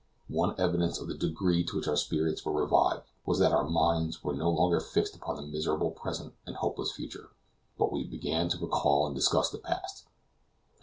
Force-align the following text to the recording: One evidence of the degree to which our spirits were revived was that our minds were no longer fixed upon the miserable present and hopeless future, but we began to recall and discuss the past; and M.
One 0.29 0.55
evidence 0.59 0.97
of 0.99 1.07
the 1.07 1.13
degree 1.13 1.63
to 1.63 1.75
which 1.75 1.87
our 1.87 1.95
spirits 1.95 2.43
were 2.43 2.59
revived 2.63 3.03
was 3.23 3.37
that 3.37 3.51
our 3.51 3.69
minds 3.69 4.23
were 4.23 4.33
no 4.33 4.49
longer 4.49 4.79
fixed 4.79 5.15
upon 5.15 5.35
the 5.35 5.43
miserable 5.43 5.91
present 5.91 6.33
and 6.47 6.55
hopeless 6.55 6.91
future, 6.91 7.29
but 7.77 7.91
we 7.91 8.03
began 8.03 8.49
to 8.49 8.57
recall 8.57 9.05
and 9.05 9.15
discuss 9.15 9.51
the 9.51 9.59
past; 9.59 10.05
and 10.07 10.13
M. 10.73 10.79